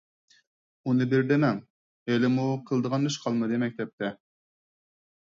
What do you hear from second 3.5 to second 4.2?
مەكتەپتە.